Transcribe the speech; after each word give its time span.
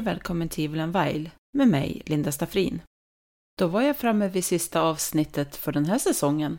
Och 0.00 0.06
välkommen 0.06 0.48
till 0.48 0.64
Evil 0.64 0.86
Vile 0.86 1.30
med 1.52 1.68
mig, 1.68 2.02
Linda 2.06 2.32
Staffrin. 2.32 2.82
Då 3.58 3.66
var 3.66 3.82
jag 3.82 3.96
framme 3.96 4.28
vid 4.28 4.44
sista 4.44 4.80
avsnittet 4.80 5.56
för 5.56 5.72
den 5.72 5.84
här 5.84 5.98
säsongen. 5.98 6.58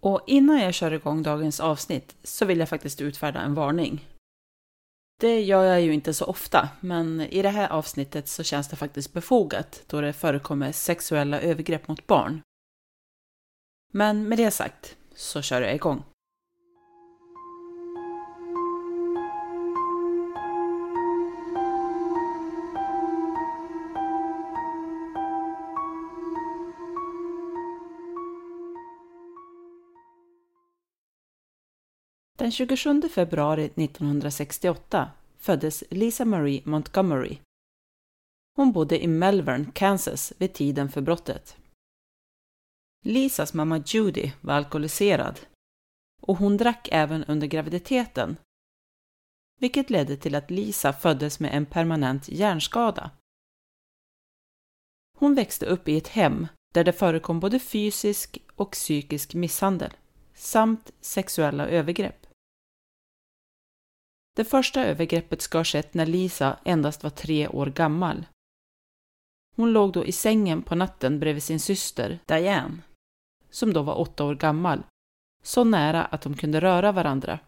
Och 0.00 0.20
innan 0.26 0.60
jag 0.60 0.74
kör 0.74 0.92
igång 0.92 1.22
dagens 1.22 1.60
avsnitt 1.60 2.16
så 2.22 2.44
vill 2.44 2.58
jag 2.58 2.68
faktiskt 2.68 3.00
utfärda 3.00 3.40
en 3.40 3.54
varning. 3.54 4.08
Det 5.20 5.40
gör 5.40 5.64
jag 5.64 5.80
ju 5.80 5.94
inte 5.94 6.14
så 6.14 6.24
ofta, 6.24 6.68
men 6.80 7.20
i 7.20 7.42
det 7.42 7.50
här 7.50 7.68
avsnittet 7.68 8.28
så 8.28 8.42
känns 8.42 8.68
det 8.68 8.76
faktiskt 8.76 9.12
befogat 9.12 9.82
då 9.86 10.00
det 10.00 10.12
förekommer 10.12 10.72
sexuella 10.72 11.40
övergrepp 11.40 11.88
mot 11.88 12.06
barn. 12.06 12.42
Men 13.92 14.28
med 14.28 14.38
det 14.38 14.50
sagt 14.50 14.96
så 15.14 15.42
kör 15.42 15.62
jag 15.62 15.74
igång. 15.74 16.02
Den 32.44 32.52
27 32.52 33.02
februari 33.08 33.64
1968 33.64 35.10
föddes 35.36 35.84
Lisa 35.90 36.24
Marie 36.24 36.62
Montgomery. 36.64 37.38
Hon 38.56 38.72
bodde 38.72 39.02
i 39.02 39.06
Melbourne, 39.06 39.66
Kansas 39.74 40.32
vid 40.38 40.52
tiden 40.52 40.88
för 40.88 41.00
brottet. 41.00 41.56
Lisas 43.04 43.54
mamma 43.54 43.82
Judy 43.86 44.30
var 44.40 44.54
alkoholiserad 44.54 45.40
och 46.22 46.36
hon 46.36 46.56
drack 46.56 46.88
även 46.92 47.24
under 47.24 47.46
graviditeten, 47.46 48.36
vilket 49.60 49.90
ledde 49.90 50.16
till 50.16 50.34
att 50.34 50.50
Lisa 50.50 50.92
föddes 50.92 51.40
med 51.40 51.54
en 51.54 51.66
permanent 51.66 52.28
hjärnskada. 52.28 53.10
Hon 55.16 55.34
växte 55.34 55.66
upp 55.66 55.88
i 55.88 55.96
ett 55.96 56.08
hem 56.08 56.46
där 56.74 56.84
det 56.84 56.92
förekom 56.92 57.40
både 57.40 57.58
fysisk 57.58 58.38
och 58.56 58.70
psykisk 58.70 59.34
misshandel 59.34 59.92
samt 60.34 60.90
sexuella 61.00 61.68
övergrepp. 61.68 62.23
Det 64.36 64.44
första 64.44 64.84
övergreppet 64.84 65.42
ska 65.42 65.58
ha 65.58 65.64
skett 65.64 65.94
när 65.94 66.06
Lisa 66.06 66.58
endast 66.64 67.02
var 67.02 67.10
tre 67.10 67.48
år 67.48 67.66
gammal. 67.66 68.26
Hon 69.56 69.72
låg 69.72 69.92
då 69.92 70.04
i 70.04 70.12
sängen 70.12 70.62
på 70.62 70.74
natten 70.74 71.20
bredvid 71.20 71.42
sin 71.42 71.60
syster 71.60 72.18
Diane, 72.26 72.82
som 73.50 73.72
då 73.72 73.82
var 73.82 74.00
åtta 74.00 74.24
år 74.24 74.34
gammal, 74.34 74.82
så 75.42 75.64
nära 75.64 76.04
att 76.04 76.22
de 76.22 76.36
kunde 76.36 76.60
röra 76.60 76.92
varandra. 76.92 77.38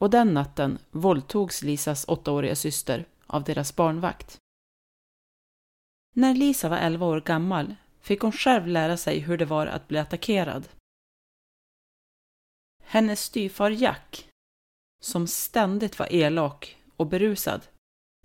Och 0.00 0.10
den 0.10 0.34
natten 0.34 0.78
våldtogs 0.90 1.62
Lisas 1.62 2.04
åttaåriga 2.08 2.56
syster 2.56 3.06
av 3.26 3.44
deras 3.44 3.76
barnvakt. 3.76 4.38
När 6.14 6.34
Lisa 6.34 6.68
var 6.68 6.76
elva 6.76 7.06
år 7.06 7.20
gammal 7.20 7.74
fick 8.00 8.20
hon 8.20 8.32
själv 8.32 8.66
lära 8.66 8.96
sig 8.96 9.18
hur 9.18 9.38
det 9.38 9.44
var 9.44 9.66
att 9.66 9.88
bli 9.88 9.98
attackerad. 9.98 10.68
Hennes 12.82 13.20
styvfar 13.20 13.70
Jack 13.70 14.31
som 15.04 15.26
ständigt 15.26 15.98
var 15.98 16.12
elak 16.12 16.76
och 16.96 17.06
berusad, 17.06 17.60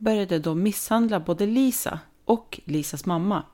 började 0.01 0.39
då 0.39 0.55
misshandla 0.55 1.19
både 1.19 1.45
Lisa 1.45 1.99
och 2.25 2.59
Lisas 2.65 3.05
mamma. 3.05 3.45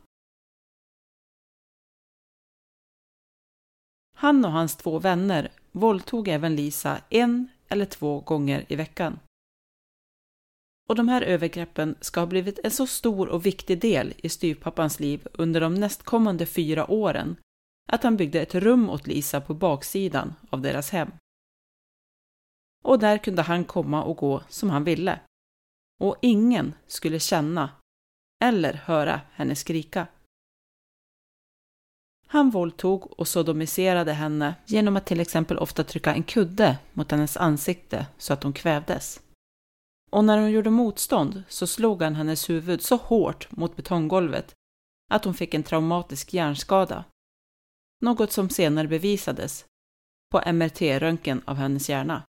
Han 4.15 4.45
och 4.45 4.51
hans 4.51 4.75
två 4.75 4.99
vänner 4.99 5.51
våldtog 5.71 6.27
även 6.27 6.55
Lisa 6.55 7.01
en 7.09 7.47
eller 7.67 7.85
två 7.85 8.19
gånger 8.19 8.65
i 8.67 8.75
veckan. 8.75 9.19
Och 10.89 10.95
de 10.95 11.07
här 11.09 11.21
övergreppen 11.21 11.95
ska 12.01 12.19
ha 12.19 12.27
blivit 12.27 12.59
en 12.63 12.71
så 12.71 12.87
stor 12.87 13.29
och 13.29 13.45
viktig 13.45 13.81
del 13.81 14.13
i 14.17 14.29
styvpappans 14.29 14.99
liv 14.99 15.27
under 15.33 15.61
de 15.61 15.75
nästkommande 15.75 16.45
fyra 16.45 16.91
åren 16.91 17.35
att 17.91 18.03
han 18.03 18.17
byggde 18.17 18.41
ett 18.41 18.55
rum 18.55 18.89
åt 18.89 19.07
Lisa 19.07 19.41
på 19.41 19.53
baksidan 19.53 20.33
av 20.49 20.61
deras 20.61 20.89
hem 20.89 21.11
och 22.83 22.99
där 22.99 23.17
kunde 23.17 23.41
han 23.41 23.65
komma 23.65 24.03
och 24.03 24.17
gå 24.17 24.41
som 24.49 24.69
han 24.69 24.83
ville. 24.83 25.19
Och 25.99 26.15
ingen 26.21 26.73
skulle 26.87 27.19
känna 27.19 27.69
eller 28.43 28.73
höra 28.73 29.21
henne 29.33 29.55
skrika. 29.55 30.07
Han 32.27 32.49
våldtog 32.49 33.19
och 33.19 33.27
sodomiserade 33.27 34.13
henne 34.13 34.55
genom 34.65 34.95
att 34.95 35.05
till 35.05 35.19
exempel 35.19 35.57
ofta 35.57 35.83
trycka 35.83 36.13
en 36.13 36.23
kudde 36.23 36.77
mot 36.93 37.11
hennes 37.11 37.37
ansikte 37.37 38.05
så 38.17 38.33
att 38.33 38.43
hon 38.43 38.53
kvävdes. 38.53 39.21
Och 40.11 40.25
när 40.25 40.37
hon 40.37 40.51
gjorde 40.51 40.69
motstånd 40.69 41.43
så 41.47 41.67
slog 41.67 42.01
han 42.01 42.15
hennes 42.15 42.49
huvud 42.49 42.81
så 42.81 42.95
hårt 42.95 43.51
mot 43.51 43.75
betonggolvet 43.75 44.55
att 45.11 45.25
hon 45.25 45.33
fick 45.33 45.53
en 45.53 45.63
traumatisk 45.63 46.33
hjärnskada. 46.33 47.03
Något 48.01 48.31
som 48.31 48.49
senare 48.49 48.87
bevisades 48.87 49.65
på 50.31 50.41
MRT-röntgen 50.45 51.41
av 51.45 51.55
hennes 51.55 51.89
hjärna. 51.89 52.23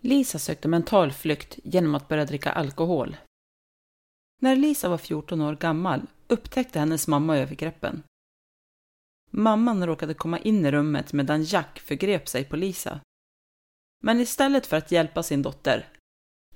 Lisa 0.00 0.38
sökte 0.38 0.68
mental 0.68 1.12
flykt 1.12 1.58
genom 1.64 1.94
att 1.94 2.08
börja 2.08 2.24
dricka 2.24 2.52
alkohol. 2.52 3.16
När 4.42 4.56
Lisa 4.56 4.88
var 4.88 4.98
14 4.98 5.40
år 5.40 5.56
gammal 5.56 6.06
upptäckte 6.28 6.78
hennes 6.78 7.08
mamma 7.08 7.38
övergreppen. 7.38 8.02
Mamman 9.30 9.86
råkade 9.86 10.14
komma 10.14 10.38
in 10.38 10.66
i 10.66 10.70
rummet 10.70 11.12
medan 11.12 11.42
Jack 11.42 11.80
förgrep 11.80 12.28
sig 12.28 12.44
på 12.44 12.56
Lisa. 12.56 13.00
Men 14.04 14.20
istället 14.20 14.66
för 14.66 14.76
att 14.76 14.92
hjälpa 14.92 15.22
sin 15.22 15.42
dotter 15.42 15.88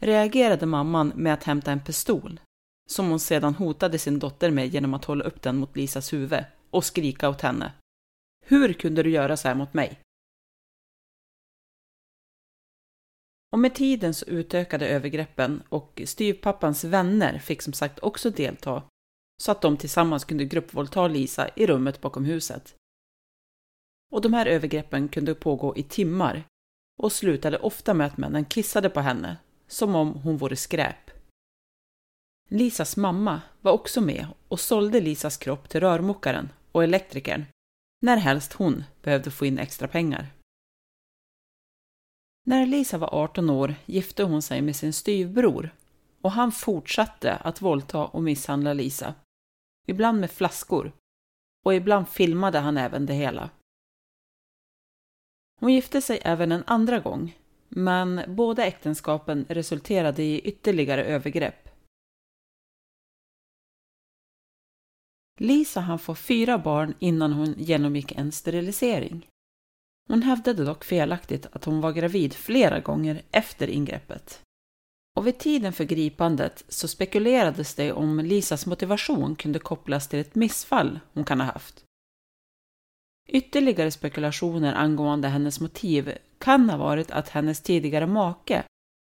reagerade 0.01 0.67
mamman 0.67 1.13
med 1.17 1.35
att 1.35 1.45
hämta 1.45 1.73
en 1.73 1.85
pistol 1.85 2.41
som 2.87 3.09
hon 3.09 3.21
sedan 3.21 3.55
hotade 3.55 3.99
sin 3.99 4.19
dotter 4.19 4.51
med 4.51 4.69
genom 4.69 4.95
att 4.95 5.05
hålla 5.05 5.25
upp 5.25 5.43
den 5.43 5.57
mot 5.57 5.77
Lisas 5.77 6.13
huvud 6.13 6.45
och 6.71 6.85
skrika 6.85 7.29
åt 7.29 7.41
henne. 7.41 7.73
Hur 8.47 8.73
kunde 8.73 9.03
du 9.03 9.11
göra 9.11 9.37
så 9.37 9.49
här 9.49 9.55
mot 9.55 9.75
mig? 9.75 10.01
Och 13.55 13.61
med 13.61 13.75
tiden 13.75 14.15
så 14.15 14.27
utökade 14.27 14.89
övergreppen 14.89 15.63
och 15.69 16.03
styvpappans 16.05 16.85
vänner 16.85 17.39
fick 17.39 17.63
som 17.63 17.73
sagt 17.73 17.99
också 17.99 18.31
delta, 18.31 18.83
så 19.43 19.53
att 19.53 19.61
de 19.61 19.77
tillsammans 19.77 20.25
kunde 20.25 20.45
gruppvåldta 20.45 21.09
Lisa 21.09 21.49
i 21.57 21.67
rummet 21.67 22.01
bakom 22.01 22.25
huset. 22.25 22.75
Och 24.13 24.21
de 24.21 24.33
här 24.33 24.47
övergreppen 24.47 25.09
kunde 25.09 25.35
pågå 25.35 25.77
i 25.77 25.83
timmar 25.83 26.45
och 26.99 27.13
slutade 27.13 27.59
ofta 27.59 27.95
med 27.95 28.07
att 28.07 28.17
männen 28.17 28.45
kissade 28.45 28.91
på 28.91 29.01
henne, 29.01 29.37
som 29.69 29.95
om 29.95 30.15
hon 30.15 30.37
vore 30.37 30.57
skräp. 30.57 31.11
Lisas 32.49 32.97
mamma 32.97 33.43
var 33.61 33.73
också 33.73 34.01
med 34.01 34.27
och 34.49 34.61
sålde 34.61 35.01
Lisas 35.01 35.37
kropp 35.37 35.69
till 35.69 35.81
rörmokaren 35.81 36.49
och 36.73 36.85
elektrikern, 36.85 37.45
när 38.03 38.17
helst 38.17 38.53
hon 38.53 38.85
behövde 39.03 39.31
få 39.31 39.47
in 39.47 39.59
extra 39.59 39.89
pengar. 39.89 40.35
När 42.47 42.67
Lisa 42.67 42.99
var 42.99 43.15
18 43.15 43.51
år 43.51 43.75
gifte 43.87 44.23
hon 44.23 44.43
sig 44.43 44.63
med 44.63 44.77
sin 44.77 44.93
styvbror 44.93 45.71
och 46.21 46.31
han 46.31 46.53
fortsatte 46.53 47.37
att 47.37 47.63
våldta 47.63 48.07
och 48.07 48.23
misshandla 48.23 48.73
Lisa. 48.73 49.15
Ibland 49.87 50.21
med 50.21 50.31
flaskor 50.31 50.93
och 51.65 51.75
ibland 51.75 52.09
filmade 52.09 52.59
han 52.59 52.77
även 52.77 53.07
det 53.07 53.15
hela. 53.15 53.51
Hon 55.61 55.73
gifte 55.73 56.03
sig 56.03 56.21
även 56.23 56.53
en 56.53 56.65
andra 56.67 57.01
gång, 57.01 57.39
men 57.69 58.21
båda 58.29 58.67
äktenskapen 58.67 59.47
resulterade 59.49 60.23
i 60.23 60.41
ytterligare 60.41 61.05
övergrepp. 61.05 61.69
Lisa 65.41 65.81
hann 65.81 65.99
få 65.99 66.15
fyra 66.15 66.59
barn 66.59 66.95
innan 66.99 67.33
hon 67.33 67.55
genomgick 67.59 68.13
en 68.13 68.33
sterilisering. 68.33 69.29
Hon 70.09 70.23
hävdade 70.23 70.65
dock 70.65 70.85
felaktigt 70.85 71.47
att 71.53 71.65
hon 71.65 71.81
var 71.81 71.93
gravid 71.93 72.35
flera 72.35 72.81
gånger 72.81 73.23
efter 73.31 73.69
ingreppet. 73.69 74.41
Och 75.17 75.27
vid 75.27 75.39
tiden 75.39 75.73
för 75.73 75.85
gripandet 75.85 76.65
så 76.69 76.89
spekulerades 76.89 77.75
det 77.75 77.93
om 77.93 78.19
Lisas 78.19 78.67
motivation 78.67 79.37
kunde 79.37 79.59
kopplas 79.59 80.09
till 80.09 80.19
ett 80.19 80.35
missfall 80.35 81.01
hon 81.13 81.25
kan 81.25 81.41
ha 81.41 81.47
haft. 81.47 81.85
Ytterligare 83.29 83.91
spekulationer 83.91 84.75
angående 84.75 85.29
hennes 85.29 85.61
motiv 85.61 86.19
kan 86.39 86.71
ha 86.71 86.77
varit 86.77 87.11
att 87.11 87.29
hennes 87.29 87.61
tidigare 87.61 88.07
make 88.07 88.65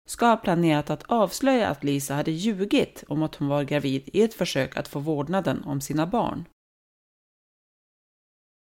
ska 0.08 0.26
ha 0.26 0.38
planerat 0.38 0.90
att 0.90 1.04
avslöja 1.04 1.68
att 1.68 1.84
Lisa 1.84 2.14
hade 2.14 2.32
ljugit 2.32 3.04
om 3.08 3.24
att 3.24 3.36
hon 3.36 3.48
var 3.48 3.64
gravid 3.64 4.10
i 4.14 4.22
ett 4.22 4.34
försök 4.34 4.78
att 4.78 4.88
få 4.88 5.00
vårdnaden 5.00 5.64
om 5.64 5.82
sina 5.82 6.08
barn. 6.08 6.46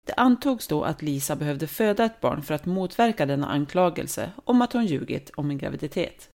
Det 0.05 0.13
antogs 0.13 0.67
då 0.67 0.83
att 0.83 1.01
Lisa 1.01 1.35
behövde 1.35 1.67
föda 1.67 2.05
ett 2.05 2.21
barn 2.21 2.41
för 2.41 2.53
att 2.53 2.65
motverka 2.65 3.25
denna 3.25 3.47
anklagelse 3.47 4.31
om 4.45 4.61
att 4.61 4.73
hon 4.73 4.85
ljugit 4.85 5.29
om 5.35 5.49
en 5.49 5.57
graviditet. 5.57 6.29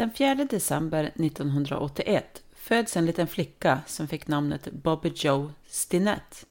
Den 0.00 0.10
4 0.10 0.34
december 0.34 1.04
1981 1.04 2.42
föds 2.54 2.96
en 2.96 3.06
liten 3.06 3.26
flicka 3.26 3.80
som 3.86 4.08
fick 4.08 4.28
namnet 4.28 4.72
Bobby 4.72 5.12
Joe 5.14 5.52
Stinette. 5.66 6.49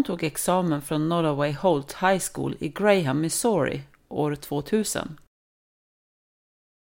Hon 0.00 0.04
tog 0.04 0.22
examen 0.22 0.82
från 0.82 1.08
Norway 1.08 1.52
Holt 1.52 1.92
High 1.92 2.22
School 2.32 2.56
i 2.60 2.68
Graham, 2.68 3.20
Missouri 3.20 3.82
år 4.08 4.34
2000. 4.34 5.20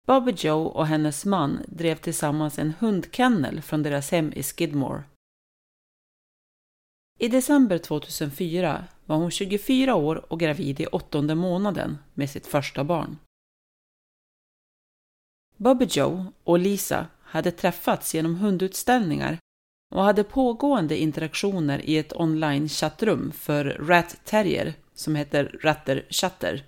Bobby 0.08 0.32
Joe 0.38 0.66
och 0.66 0.88
hennes 0.88 1.26
man 1.26 1.60
drev 1.68 1.96
tillsammans 1.96 2.60
en 2.60 2.74
hundkennel 2.80 3.62
från 3.62 3.84
deras 3.84 4.12
hem 4.12 4.34
i 4.34 4.44
Skidmore. 4.44 5.04
I 7.20 7.28
december 7.28 7.78
2004 7.78 8.86
var 9.06 9.18
hon 9.18 9.32
24 9.32 9.96
år 9.96 10.26
och 10.34 10.40
gravid 10.40 10.80
i 10.80 10.86
åttonde 10.86 11.36
månaden 11.36 11.98
med 12.14 12.30
sitt 12.30 12.48
första 12.48 12.84
barn. 12.84 13.18
Bobby 15.58 15.86
Joe 15.90 16.26
och 16.44 16.60
Lisa 16.60 17.08
hade 17.22 17.52
träffats 17.52 18.16
genom 18.16 18.36
hundutställningar 18.36 19.38
och 19.94 20.04
hade 20.04 20.24
pågående 20.24 20.98
interaktioner 20.98 21.86
i 21.86 21.98
ett 21.98 22.14
online 22.14 22.70
chattrum 22.70 23.32
för 23.32 23.66
Rat 23.66 24.22
Terrier 24.26 24.74
som 24.94 25.16
heter 25.16 25.60
Ratter 25.64 26.06
Chatter. 26.10 26.66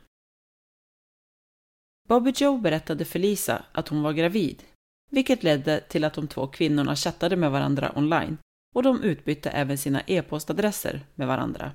Bobby 2.08 2.34
Joe 2.36 2.58
berättade 2.58 3.06
för 3.06 3.20
Lisa 3.20 3.66
att 3.72 3.88
hon 3.88 4.02
var 4.02 4.14
gravid, 4.14 4.64
vilket 5.12 5.44
ledde 5.44 5.82
till 5.82 6.04
att 6.04 6.14
de 6.14 6.28
två 6.28 6.48
kvinnorna 6.48 6.96
chattade 6.96 7.36
med 7.36 7.52
varandra 7.52 7.92
online 7.96 8.38
och 8.76 8.84
de 8.84 9.04
utbytte 9.04 9.50
även 9.50 9.78
sina 9.78 10.02
e-postadresser 10.02 11.06
med 11.16 11.28
varandra. 11.28 11.72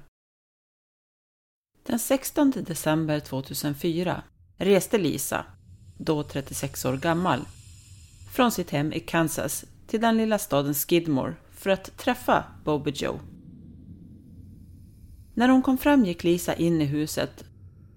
Den 1.82 1.98
16 1.98 2.50
december 2.50 3.20
2004 3.20 4.22
reste 4.56 4.98
Lisa, 4.98 5.46
då 5.98 6.22
36 6.22 6.84
år 6.84 6.96
gammal, 6.96 7.40
från 8.32 8.52
sitt 8.52 8.70
hem 8.70 8.92
i 8.92 9.00
Kansas 9.00 9.64
till 9.90 10.00
den 10.00 10.16
lilla 10.16 10.38
staden 10.38 10.74
Skidmore 10.74 11.34
för 11.50 11.70
att 11.70 11.96
träffa 11.96 12.44
Bobby 12.64 12.90
Joe. 12.94 13.20
När 15.34 15.48
hon 15.48 15.62
kom 15.62 15.78
fram 15.78 16.04
gick 16.04 16.24
Lisa 16.24 16.54
in 16.54 16.82
i 16.82 16.84
huset 16.84 17.44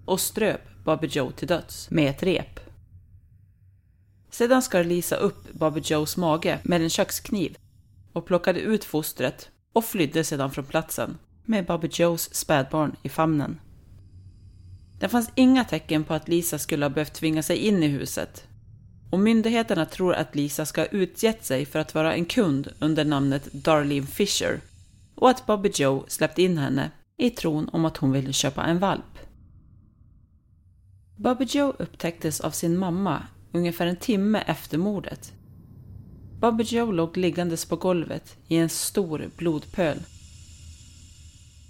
och 0.04 0.20
ströp 0.20 0.60
Bobby 0.84 1.06
Joe 1.06 1.30
till 1.30 1.48
döds 1.48 1.90
med 1.90 2.10
ett 2.10 2.22
rep. 2.22 2.60
Sedan 4.30 4.62
skar 4.62 4.84
Lisa 4.84 5.16
upp 5.16 5.52
Bobby 5.52 5.80
Joes 5.84 6.16
mage 6.16 6.58
med 6.64 6.82
en 6.82 6.90
kökskniv 6.90 7.56
och 8.12 8.26
plockade 8.26 8.60
ut 8.60 8.84
fostret 8.84 9.50
och 9.72 9.84
flydde 9.84 10.24
sedan 10.24 10.50
från 10.50 10.64
platsen 10.64 11.18
med 11.44 11.66
Bobby 11.66 11.88
Joes 11.92 12.34
spädbarn 12.34 12.96
i 13.02 13.08
famnen. 13.08 13.60
Det 15.00 15.08
fanns 15.08 15.30
inga 15.34 15.64
tecken 15.64 16.04
på 16.04 16.14
att 16.14 16.28
Lisa 16.28 16.58
skulle 16.58 16.84
ha 16.84 16.90
behövt 16.90 17.14
tvinga 17.14 17.42
sig 17.42 17.56
in 17.56 17.82
i 17.82 17.88
huset 17.88 18.46
och 19.14 19.20
myndigheterna 19.20 19.86
tror 19.86 20.14
att 20.14 20.34
Lisa 20.34 20.66
ska 20.66 20.80
ha 20.80 20.86
utgett 20.86 21.44
sig 21.44 21.66
för 21.66 21.78
att 21.78 21.94
vara 21.94 22.14
en 22.14 22.24
kund 22.24 22.68
under 22.78 23.04
namnet 23.04 23.52
Darlene 23.52 24.06
Fisher 24.06 24.60
och 25.14 25.30
att 25.30 25.46
Bobby 25.46 25.70
Joe 25.74 26.04
släppt 26.08 26.38
in 26.38 26.58
henne 26.58 26.90
i 27.16 27.30
tron 27.30 27.68
om 27.72 27.84
att 27.84 27.96
hon 27.96 28.12
ville 28.12 28.32
köpa 28.32 28.64
en 28.64 28.78
valp. 28.78 29.18
Bobby 31.16 31.44
Joe 31.44 31.74
upptäcktes 31.78 32.40
av 32.40 32.50
sin 32.50 32.78
mamma 32.78 33.22
ungefär 33.52 33.86
en 33.86 33.96
timme 33.96 34.42
efter 34.46 34.78
mordet. 34.78 35.32
Bobby 36.40 36.64
Joe 36.64 36.92
låg 36.92 37.16
liggandes 37.16 37.64
på 37.64 37.76
golvet 37.76 38.36
i 38.48 38.56
en 38.56 38.68
stor 38.68 39.30
blodpöl. 39.36 39.98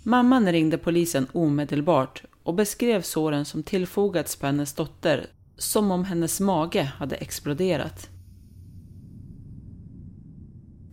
Mamman 0.03 0.53
ringde 0.53 0.79
polisen 0.79 1.27
omedelbart 1.33 2.23
och 2.43 2.55
beskrev 2.55 3.03
såren 3.03 3.45
som 3.45 3.63
tillfogats 3.63 4.37
på 4.37 4.47
hennes 4.47 4.73
dotter 4.73 5.27
som 5.57 5.91
om 5.91 6.05
hennes 6.05 6.41
mage 6.41 6.83
hade 6.83 7.17
exploderat. 7.17 8.11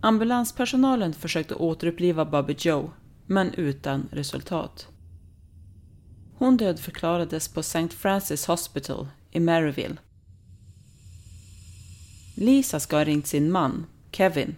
Ambulanspersonalen 0.01 1.13
försökte 1.13 1.55
återuppliva 1.55 2.25
Bobby 2.25 2.55
Joe, 2.59 2.91
men 3.25 3.53
utan 3.53 4.07
resultat. 4.11 4.87
Hon 6.37 6.57
dödförklarades 6.57 7.47
på 7.47 7.59
St. 7.59 7.89
Francis 7.89 8.45
Hospital 8.45 9.07
i 9.31 9.39
Maryville. 9.39 9.97
Lisa 12.35 12.79
ska 12.79 12.95
ha 12.97 13.03
ringt 13.03 13.27
sin 13.27 13.51
man, 13.51 13.85
Kevin, 14.11 14.55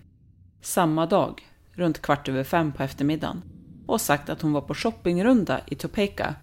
samma 0.62 1.06
dag, 1.06 1.42
runt 1.72 2.02
kvart 2.02 2.30
över 2.30 2.44
fem 2.44 2.72
på 2.72 2.84
eftermiddagen 2.84 3.42
och 3.86 4.02
sagt 4.02 4.30
att 4.30 4.42
hon 4.42 4.54
var 4.54 4.62
på 4.62 4.74
shoppingrunda 4.74 5.62
i 5.66 5.76
Topeka 5.76 6.36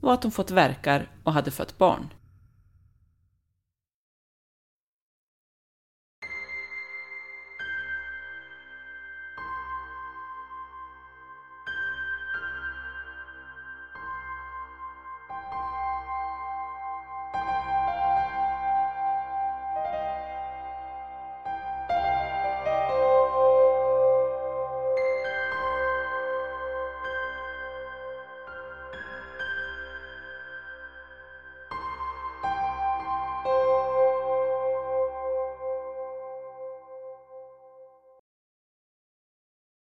och 0.00 0.12
att 0.12 0.22
hon 0.22 0.32
fått 0.32 0.50
verkar 0.50 1.10
och 1.24 1.32
hade 1.32 1.50
fött 1.50 1.78
barn. 1.78 2.08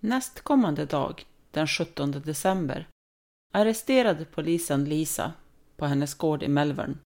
Nästkommande 0.10 0.86
dag, 0.86 1.26
den 1.52 1.68
17 1.68 2.12
december, 2.12 2.88
arresterade 3.54 4.26
polisen 4.26 4.86
Lisa 4.86 5.34
på 5.78 5.86
hennes 5.86 6.16
gård 6.16 6.44
i 6.44 6.48
Melbourne. 6.48 6.98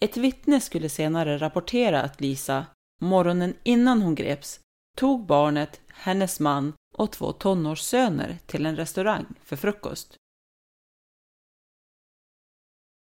Ett 0.00 0.16
vittne 0.16 0.60
skulle 0.60 0.88
senare 0.88 1.38
rapportera 1.38 2.02
att 2.02 2.20
Lisa, 2.20 2.66
morgonen 3.00 3.54
innan 3.62 4.02
hon 4.02 4.14
greps, 4.14 4.60
tog 4.96 5.26
barnet, 5.26 5.80
hennes 5.88 6.40
man 6.40 6.72
och 6.94 7.12
två 7.12 7.32
tonårssöner 7.32 8.38
till 8.46 8.66
en 8.66 8.76
restaurang 8.76 9.26
för 9.42 9.56
frukost. 9.56 10.16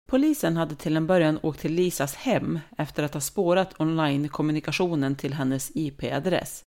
Polisen 0.08 0.58
hade 0.58 0.76
till 0.76 0.98
en 0.98 1.08
början 1.08 1.40
åkt 1.44 1.60
till 1.60 1.74
Lisas 1.74 2.16
hem 2.16 2.60
efter 2.78 3.04
att 3.04 3.14
ha 3.14 3.22
spårat 3.22 3.80
online-kommunikationen 3.82 5.16
till 5.16 5.34
hennes 5.34 5.72
IP-adress 5.76 6.64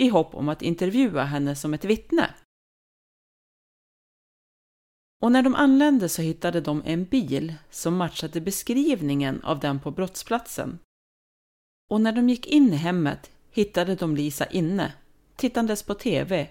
i 0.00 0.08
hopp 0.08 0.34
om 0.34 0.48
att 0.48 0.62
intervjua 0.62 1.24
henne 1.24 1.56
som 1.56 1.74
ett 1.74 1.84
vittne. 1.84 2.34
Och 5.22 5.32
när 5.32 5.42
de 5.42 5.54
anlände 5.54 6.08
så 6.08 6.22
hittade 6.22 6.60
de 6.60 6.82
en 6.86 7.04
bil 7.04 7.54
som 7.70 7.96
matchade 7.96 8.40
beskrivningen 8.40 9.42
av 9.42 9.60
den 9.60 9.80
på 9.80 9.90
brottsplatsen. 9.90 10.78
Och 11.90 12.00
när 12.00 12.12
de 12.12 12.28
gick 12.28 12.46
in 12.46 12.72
i 12.72 12.76
hemmet 12.76 13.30
hittade 13.50 13.94
de 13.94 14.16
Lisa 14.16 14.46
inne, 14.46 14.92
tittandes 15.36 15.82
på 15.82 15.94
TV, 15.94 16.48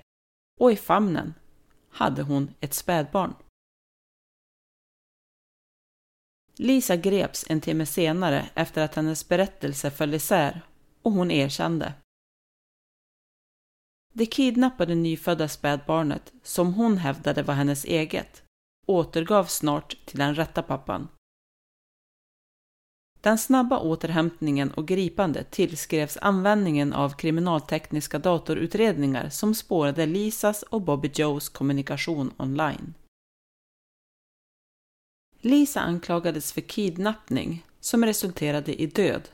och 0.60 0.72
i 0.72 0.75
famnen 0.75 1.34
hade 1.89 2.22
hon 2.22 2.53
ett 2.60 2.74
spädbarn. 2.74 3.34
Lisa 6.56 6.96
greps 6.96 7.46
en 7.50 7.62
timme 7.62 7.86
senare 7.86 8.50
efter 8.53 8.82
att 8.82 8.96
hennes 8.96 9.27
berättelse 9.27 9.91
föll 9.91 10.13
isär 10.13 10.62
och 11.01 11.12
hon 11.12 11.32
erkände. 11.32 11.94
Det 14.13 14.25
kidnappade 14.25 14.96
nyfödda 14.96 15.48
spädbarnet, 15.48 16.34
som 16.44 16.74
hon 16.74 16.98
hävdade 16.98 17.44
var 17.44 17.54
hennes 17.54 17.86
eget, 17.86 18.44
återgavs 18.88 19.54
snart 19.54 20.06
till 20.06 20.20
den 20.20 20.36
rätta 20.36 20.63
pappan. 20.63 21.08
Den 23.22 23.38
snabba 23.38 23.80
återhämtningen 23.80 24.72
och 24.72 24.88
gripandet 24.88 25.51
tillskrevs 25.51 26.18
användningen 26.22 26.94
av 26.94 27.10
kriminaltekniska 27.10 28.20
datorutredningar 28.20 29.30
som 29.30 29.56
spårade 29.56 30.06
Lisas 30.06 30.63
och 30.63 30.82
Bobby 30.82 31.12
Joes 31.13 31.50
kommunikation 31.50 32.34
online. 32.38 32.94
Lisa 35.42 35.80
anklagades 35.80 36.54
för 36.54 36.62
kidnappning 36.62 37.66
som 37.80 38.06
resulterade 38.06 38.82
i 38.82 38.86
död 38.86 39.30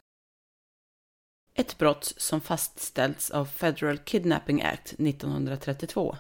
ett 1.56 1.78
brott 1.78 2.14
som 2.18 2.42
fastställts 2.42 3.32
av 3.32 3.46
Federal 3.46 3.98
Kidnapping 3.98 4.62
Act 4.62 4.94
1932. 4.94 6.18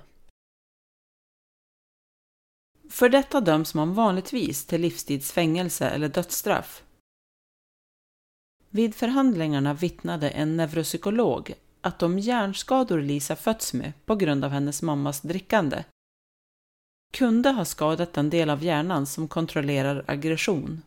För 2.90 3.10
detta 3.10 3.42
döms 3.42 3.74
man 3.74 3.94
vanligtvis 3.94 4.66
till 4.66 4.82
livstidsfängelse 4.82 5.90
eller 5.90 6.10
dödsstraff. 6.10 6.84
Vid 8.70 8.96
förhandlingarna 8.96 9.74
vittnade 9.74 10.30
en 10.30 10.58
neuropsykolog 10.58 11.54
att 11.82 12.00
de 12.00 12.20
hjärnskador 12.20 13.02
Lisa 13.02 13.36
fötts 13.36 13.74
med 13.74 13.94
på 14.06 14.16
grund 14.16 14.46
av 14.46 14.52
hennes 14.52 14.82
mammas 14.82 15.22
drickande 15.22 15.84
kunde 17.14 17.50
ha 17.50 17.66
skadat 17.66 18.14
den 18.14 18.30
del 18.30 18.50
av 18.50 18.64
hjärnan 18.64 19.06
som 19.06 19.28
kontrollerar 19.28 20.06
aggression. 20.08 20.82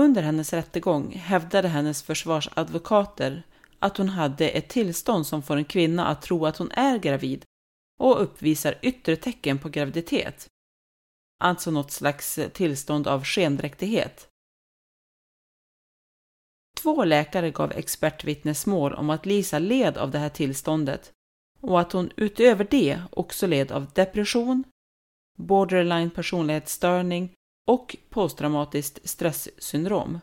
Under 0.00 0.22
hennes 0.22 0.52
rättegång 0.52 1.12
hävdade 1.12 1.68
hennes 1.68 2.02
försvarsadvokater 2.02 3.42
att 3.78 3.96
hon 3.96 4.08
hade 4.08 4.48
ett 4.48 4.68
tillstånd 4.68 5.26
som 5.26 5.42
får 5.42 5.56
en 5.56 5.64
kvinna 5.64 6.06
att 6.06 6.22
tro 6.22 6.46
att 6.46 6.56
hon 6.56 6.70
är 6.70 6.98
gravid 6.98 7.44
och 7.98 8.22
uppvisar 8.22 8.78
yttre 8.82 9.16
tecken 9.16 9.58
på 9.58 9.68
graviditet. 9.68 10.48
Alltså 11.40 11.70
något 11.70 11.90
slags 11.90 12.38
tillstånd 12.52 13.06
av 13.06 13.24
skendräktighet. 13.24 14.28
Två 16.76 17.04
läkare 17.04 17.50
gav 17.50 17.72
expertvittnesmål 17.72 18.94
om 18.94 19.10
att 19.10 19.26
Lisa 19.26 19.58
led 19.58 19.98
av 19.98 20.10
det 20.10 20.18
här 20.18 20.28
tillståndet 20.28 21.12
och 21.60 21.80
att 21.80 21.92
hon 21.92 22.10
utöver 22.16 22.66
det 22.70 23.02
också 23.10 23.46
led 23.46 23.72
av 23.72 23.90
depression, 23.92 24.64
borderline 25.38 26.10
personlighetsstörning 26.10 27.32
och 27.66 27.96
posttraumatiskt 28.10 29.08
stresssyndrom. 29.08 30.20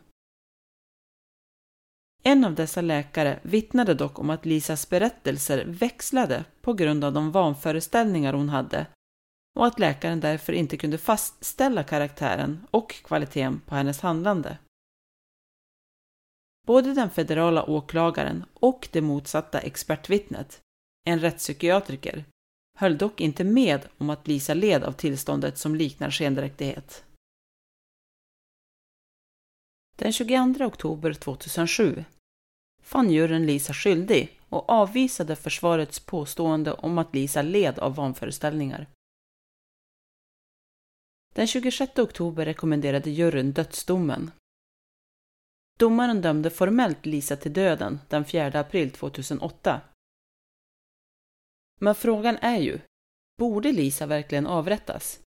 En 2.22 2.44
av 2.44 2.54
dessa 2.54 2.80
läkare 2.80 3.40
vittnade 3.42 3.94
dock 3.94 4.18
om 4.18 4.30
att 4.30 4.46
Lisas 4.46 4.88
berättelser 4.88 5.64
växlade 5.66 6.44
på 6.62 6.72
grund 6.72 7.04
av 7.04 7.12
de 7.12 7.32
vanföreställningar 7.32 8.32
hon 8.32 8.48
hade 8.48 8.86
och 9.58 9.66
att 9.66 9.78
läkaren 9.78 10.20
därför 10.20 10.52
inte 10.52 10.76
kunde 10.76 10.98
fastställa 10.98 11.84
karaktären 11.84 12.66
och 12.70 12.90
kvaliteten 12.92 13.60
på 13.66 13.74
hennes 13.74 14.00
handlande. 14.00 14.58
Både 16.66 16.94
den 16.94 17.10
federala 17.10 17.64
åklagaren 17.64 18.44
och 18.54 18.88
det 18.92 19.00
motsatta 19.00 19.58
expertvittnet, 19.60 20.60
en 21.06 21.20
rättspsykiatriker, 21.20 22.24
höll 22.78 22.98
dock 22.98 23.20
inte 23.20 23.44
med 23.44 23.88
om 23.98 24.10
att 24.10 24.26
Lisa 24.26 24.54
led 24.54 24.84
av 24.84 24.92
tillståndet 24.92 25.58
som 25.58 25.74
liknar 25.74 26.10
skendräktighet. 26.10 27.04
Den 29.96 30.12
22 30.12 30.64
oktober 30.64 31.12
2007 31.14 32.04
fann 32.82 33.10
juryn 33.10 33.46
Lisa 33.46 33.72
skyldig 33.72 34.40
och 34.48 34.70
avvisade 34.70 35.36
försvarets 35.36 36.00
påstående 36.00 36.72
om 36.72 36.98
att 36.98 37.14
Lisa 37.14 37.42
led 37.42 37.78
av 37.78 37.94
vanföreställningar. 37.94 38.86
Den 41.34 41.46
26 41.46 41.98
oktober 41.98 42.44
rekommenderade 42.44 43.10
juryn 43.10 43.52
dödsdomen. 43.52 44.30
Domaren 45.78 46.22
dömde 46.22 46.50
formellt 46.50 47.06
Lisa 47.06 47.36
till 47.36 47.52
döden 47.52 48.00
den 48.08 48.24
4 48.24 48.60
april 48.60 48.90
2008. 48.90 49.80
Men 51.80 51.94
frågan 51.94 52.36
är 52.36 52.58
ju, 52.58 52.80
borde 53.38 53.72
Lisa 53.72 54.06
verkligen 54.06 54.46
avrättas? 54.46 55.23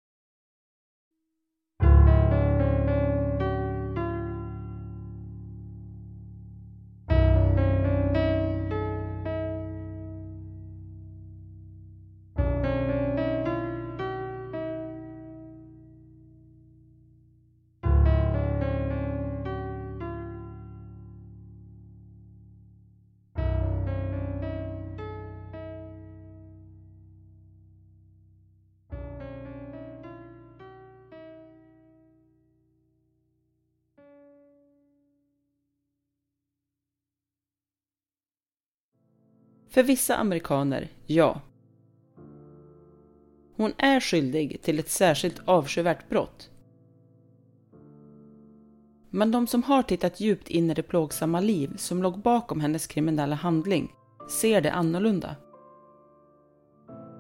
För 39.77 39.83
vissa 39.83 40.15
amerikaner, 40.15 40.87
ja. 41.05 41.41
Hon 43.55 43.73
är 43.77 43.99
skyldig 43.99 44.61
till 44.61 44.79
ett 44.79 44.89
särskilt 44.89 45.41
avskyvärt 45.45 46.09
brott. 46.09 46.49
Men 49.09 49.31
de 49.31 49.47
som 49.47 49.63
har 49.63 49.83
tittat 49.83 50.19
djupt 50.19 50.49
in 50.49 50.71
i 50.71 50.73
det 50.73 50.83
plågsamma 50.83 51.39
liv 51.39 51.73
som 51.77 52.03
låg 52.03 52.19
bakom 52.19 52.59
hennes 52.59 52.87
kriminella 52.87 53.35
handling 53.35 53.91
ser 54.29 54.61
det 54.61 54.71
annorlunda. 54.71 55.35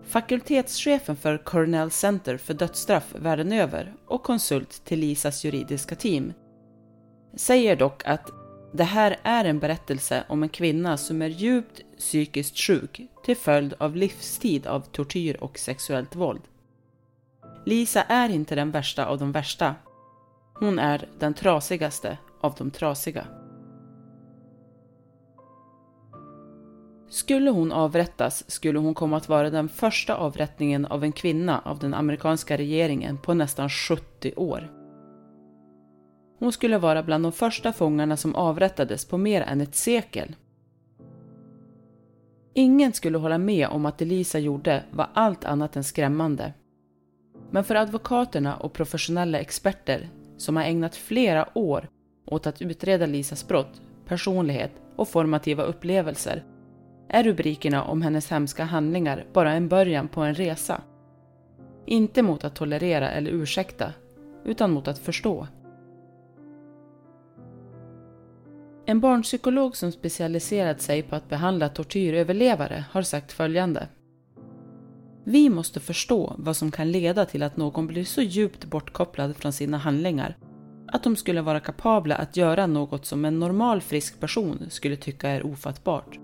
Fakultetschefen 0.03 1.15
för 1.15 1.37
Cornell 1.37 1.91
Center 1.91 2.37
för 2.37 2.53
dödsstraff 2.53 3.15
världen 3.19 3.51
över 3.51 3.95
och 4.07 4.23
konsult 4.23 4.85
till 4.85 4.99
Lisas 4.99 5.45
juridiska 5.45 5.95
team 5.95 6.33
säger 7.35 7.75
dock 7.75 8.05
att 8.05 8.31
det 8.73 8.83
här 8.83 9.17
är 9.23 9.45
en 9.45 9.59
berättelse 9.59 10.23
om 10.29 10.43
en 10.43 10.49
kvinna 10.49 10.97
som 10.97 11.21
är 11.21 11.29
djupt 11.29 11.81
psykiskt 11.97 12.57
sjuk 12.57 13.01
till 13.23 13.37
följd 13.37 13.73
av 13.77 13.95
livstid 13.95 14.67
av 14.67 14.79
tortyr 14.79 15.37
och 15.41 15.59
sexuellt 15.59 16.15
våld. 16.15 16.41
Lisa 17.65 18.03
är 18.03 18.29
inte 18.29 18.55
den 18.55 18.71
värsta 18.71 19.05
av 19.05 19.17
de 19.17 19.31
värsta. 19.31 19.75
Hon 20.53 20.79
är 20.79 21.09
den 21.19 21.33
trasigaste 21.33 22.17
av 22.41 22.55
de 22.57 22.71
trasiga. 22.71 23.27
Skulle 27.09 27.49
hon 27.49 27.71
avrättas 27.71 28.51
skulle 28.51 28.79
hon 28.79 28.93
komma 28.93 29.17
att 29.17 29.29
vara 29.29 29.49
den 29.49 29.69
första 29.69 30.15
avrättningen 30.15 30.85
av 30.85 31.03
en 31.03 31.11
kvinna 31.11 31.61
av 31.65 31.79
den 31.79 31.93
amerikanska 31.93 32.57
regeringen 32.57 33.17
på 33.17 33.33
nästan 33.33 33.69
70 33.69 34.33
år. 34.35 34.71
Hon 36.39 36.51
skulle 36.51 36.77
vara 36.77 37.03
bland 37.03 37.25
de 37.25 37.31
första 37.31 37.73
fångarna 37.73 38.17
som 38.17 38.35
avrättades 38.35 39.05
på 39.05 39.17
mer 39.17 39.41
än 39.41 39.61
ett 39.61 39.75
sekel. 39.75 40.35
Ingen 42.57 42.93
skulle 42.93 43.17
hålla 43.17 43.37
med 43.37 43.67
om 43.67 43.85
att 43.85 43.97
det 43.97 44.05
Lisa 44.05 44.39
gjorde 44.39 44.83
var 44.91 45.09
allt 45.13 45.45
annat 45.45 45.75
än 45.75 45.83
skrämmande. 45.83 46.53
Men 47.51 47.63
för 47.63 47.75
advokaterna 47.75 48.55
och 48.55 48.73
professionella 48.73 49.39
experter 49.39 50.09
som 50.37 50.55
har 50.55 50.63
ägnat 50.63 50.95
flera 50.95 51.57
år 51.57 51.89
åt 52.25 52.47
att 52.47 52.61
utreda 52.61 53.05
Lisas 53.05 53.47
brott, 53.47 53.81
personlighet 54.05 54.71
och 54.95 55.07
formativa 55.07 55.63
upplevelser 55.63 56.43
är 57.09 57.23
rubrikerna 57.23 57.83
om 57.83 58.01
hennes 58.01 58.31
hemska 58.31 58.63
handlingar 58.63 59.25
bara 59.33 59.51
en 59.51 59.67
början 59.67 60.07
på 60.07 60.21
en 60.21 60.35
resa. 60.35 60.81
Inte 61.85 62.21
mot 62.21 62.43
att 62.43 62.55
tolerera 62.55 63.09
eller 63.09 63.31
ursäkta, 63.31 63.93
utan 64.45 64.71
mot 64.71 64.87
att 64.87 64.99
förstå. 64.99 65.47
En 68.89 68.99
barnpsykolog 68.99 69.75
som 69.75 69.91
specialiserat 69.91 70.81
sig 70.81 71.03
på 71.03 71.15
att 71.15 71.29
behandla 71.29 71.69
tortyröverlevare 71.69 72.85
har 72.91 73.01
sagt 73.01 73.31
följande. 73.31 73.87
Vi 75.23 75.49
måste 75.49 75.79
förstå 75.79 76.35
vad 76.37 76.55
som 76.55 76.71
kan 76.71 76.91
leda 76.91 77.25
till 77.25 77.43
att 77.43 77.57
någon 77.57 77.87
blir 77.87 78.05
så 78.05 78.21
djupt 78.21 78.65
bortkopplad 78.65 79.35
från 79.35 79.53
sina 79.53 79.77
handlingar 79.77 80.37
att 80.87 81.03
de 81.03 81.15
skulle 81.15 81.41
vara 81.41 81.59
kapabla 81.59 82.15
att 82.15 82.37
göra 82.37 82.67
något 82.67 83.05
som 83.05 83.25
en 83.25 83.39
normal 83.39 83.81
frisk 83.81 84.19
person 84.19 84.65
skulle 84.69 84.95
tycka 84.95 85.29
är 85.29 85.45
ofattbart. 85.45 86.19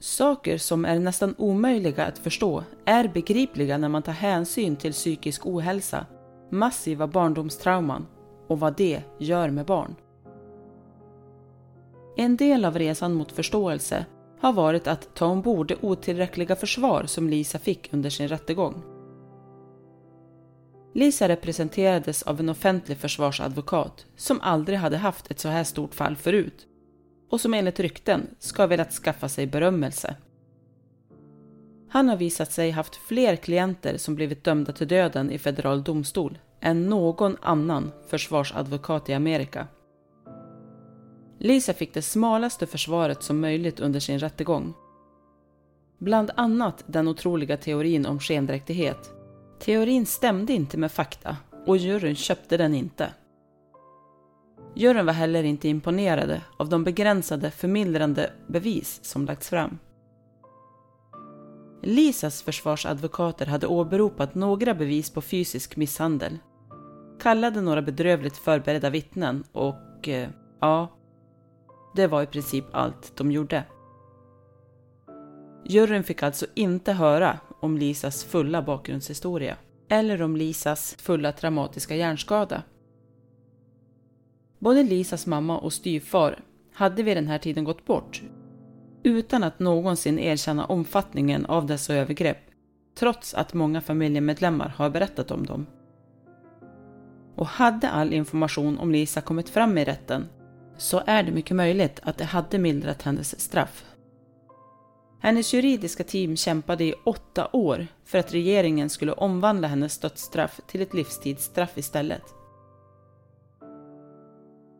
Saker 0.00 0.58
som 0.58 0.84
är 0.84 0.98
nästan 0.98 1.34
omöjliga 1.38 2.06
att 2.06 2.18
förstå 2.18 2.64
är 2.84 3.08
begripliga 3.08 3.78
när 3.78 3.88
man 3.88 4.02
tar 4.02 4.12
hänsyn 4.12 4.76
till 4.76 4.92
psykisk 4.92 5.46
ohälsa, 5.46 6.06
massiva 6.50 7.06
barndomstrauman 7.06 8.06
och 8.48 8.60
vad 8.60 8.76
det 8.76 9.02
gör 9.18 9.50
med 9.50 9.66
barn. 9.66 9.94
En 12.16 12.36
del 12.36 12.64
av 12.64 12.78
resan 12.78 13.14
mot 13.14 13.32
förståelse 13.32 14.06
har 14.40 14.52
varit 14.52 14.86
att 14.86 15.14
ta 15.14 15.26
ombord 15.26 15.68
det 15.68 15.76
otillräckliga 15.80 16.56
försvar 16.56 17.04
som 17.06 17.28
Lisa 17.28 17.58
fick 17.58 17.92
under 17.92 18.10
sin 18.10 18.28
rättegång. 18.28 18.82
Lisa 20.94 21.28
representerades 21.28 22.22
av 22.22 22.40
en 22.40 22.48
offentlig 22.48 22.98
försvarsadvokat 22.98 24.06
som 24.16 24.40
aldrig 24.40 24.78
hade 24.78 24.96
haft 24.96 25.30
ett 25.30 25.40
så 25.40 25.48
här 25.48 25.64
stort 25.64 25.94
fall 25.94 26.16
förut 26.16 26.66
och 27.30 27.40
som 27.40 27.54
enligt 27.54 27.80
rykten 27.80 28.26
ska 28.38 28.62
ha 28.62 28.66
velat 28.66 28.92
skaffa 28.92 29.28
sig 29.28 29.46
berömmelse. 29.46 30.16
Han 31.88 32.08
har 32.08 32.16
visat 32.16 32.52
sig 32.52 32.70
haft 32.70 32.96
fler 32.96 33.36
klienter 33.36 33.96
som 33.96 34.14
blivit 34.14 34.44
dömda 34.44 34.72
till 34.72 34.88
döden 34.88 35.30
i 35.30 35.38
federal 35.38 35.82
domstol 35.84 36.38
än 36.60 36.86
någon 36.86 37.36
annan 37.40 37.92
försvarsadvokat 38.08 39.08
i 39.08 39.14
Amerika. 39.14 39.66
Lisa 41.42 41.72
fick 41.72 41.94
det 41.94 42.02
smalaste 42.02 42.66
försvaret 42.66 43.22
som 43.22 43.40
möjligt 43.40 43.80
under 43.80 44.00
sin 44.00 44.18
rättegång. 44.18 44.74
Bland 45.98 46.30
annat 46.36 46.84
den 46.86 47.08
otroliga 47.08 47.56
teorin 47.56 48.06
om 48.06 48.20
skendräktighet. 48.20 49.10
Teorin 49.58 50.06
stämde 50.06 50.52
inte 50.52 50.78
med 50.78 50.92
fakta 50.92 51.36
och 51.66 51.76
juryn 51.76 52.14
köpte 52.14 52.56
den 52.56 52.74
inte. 52.74 53.14
Juryn 54.74 55.06
var 55.06 55.12
heller 55.12 55.42
inte 55.42 55.68
imponerade 55.68 56.42
av 56.56 56.68
de 56.68 56.84
begränsade 56.84 57.50
förmildrande 57.50 58.30
bevis 58.46 59.00
som 59.02 59.26
lagts 59.26 59.48
fram. 59.48 59.78
Lisas 61.82 62.42
försvarsadvokater 62.42 63.46
hade 63.46 63.66
åberopat 63.66 64.34
några 64.34 64.74
bevis 64.74 65.10
på 65.10 65.20
fysisk 65.20 65.76
misshandel. 65.76 66.38
kallade 67.20 67.60
några 67.60 67.82
bedrövligt 67.82 68.36
förberedda 68.36 68.90
vittnen 68.90 69.44
och 69.52 70.08
eh, 70.08 70.28
ja, 70.60 70.88
det 71.94 72.06
var 72.06 72.22
i 72.22 72.26
princip 72.26 72.64
allt 72.72 73.16
de 73.16 73.32
gjorde. 73.32 73.64
Juryn 75.64 76.04
fick 76.04 76.22
alltså 76.22 76.46
inte 76.54 76.92
höra 76.92 77.38
om 77.60 77.78
Lisas 77.78 78.24
fulla 78.24 78.62
bakgrundshistoria 78.62 79.56
eller 79.88 80.22
om 80.22 80.36
Lisas 80.36 80.94
fulla 80.98 81.32
traumatiska 81.32 81.96
hjärnskada. 81.96 82.62
Både 84.58 84.82
Lisas 84.82 85.26
mamma 85.26 85.58
och 85.58 85.72
styvfar 85.72 86.42
hade 86.72 87.02
vid 87.02 87.16
den 87.16 87.26
här 87.26 87.38
tiden 87.38 87.64
gått 87.64 87.84
bort 87.84 88.22
utan 89.02 89.44
att 89.44 89.58
någonsin 89.58 90.18
erkänna 90.18 90.64
omfattningen 90.64 91.46
av 91.46 91.66
dessa 91.66 91.94
övergrepp 91.94 92.50
trots 92.94 93.34
att 93.34 93.54
många 93.54 93.80
familjemedlemmar 93.80 94.68
har 94.68 94.90
berättat 94.90 95.30
om 95.30 95.46
dem. 95.46 95.66
Och 97.36 97.46
hade 97.46 97.90
all 97.90 98.12
information 98.12 98.78
om 98.78 98.92
Lisa 98.92 99.20
kommit 99.20 99.48
fram 99.48 99.78
i 99.78 99.84
rätten 99.84 100.28
så 100.80 101.02
är 101.06 101.22
det 101.22 101.32
mycket 101.32 101.56
möjligt 101.56 102.00
att 102.02 102.18
det 102.18 102.24
hade 102.24 102.58
mildrat 102.58 103.02
hennes 103.02 103.40
straff. 103.40 103.84
Hennes 105.20 105.54
juridiska 105.54 106.04
team 106.04 106.36
kämpade 106.36 106.84
i 106.84 106.94
åtta 107.04 107.48
år 107.52 107.86
för 108.04 108.18
att 108.18 108.34
regeringen 108.34 108.90
skulle 108.90 109.12
omvandla 109.12 109.68
hennes 109.68 109.98
dödsstraff 109.98 110.60
till 110.66 110.82
ett 110.82 110.94
livstidsstraff 110.94 111.78
istället. 111.78 112.22